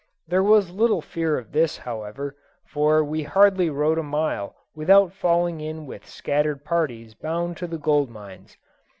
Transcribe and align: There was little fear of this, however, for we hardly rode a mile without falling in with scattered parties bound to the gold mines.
There 0.27 0.41
was 0.41 0.71
little 0.71 0.99
fear 1.01 1.37
of 1.37 1.51
this, 1.51 1.77
however, 1.77 2.35
for 2.65 3.03
we 3.03 3.21
hardly 3.21 3.69
rode 3.69 3.99
a 3.99 4.01
mile 4.01 4.55
without 4.73 5.13
falling 5.13 5.61
in 5.61 5.85
with 5.85 6.07
scattered 6.07 6.65
parties 6.65 7.13
bound 7.13 7.55
to 7.57 7.67
the 7.67 7.77
gold 7.77 8.09
mines. 8.09 8.57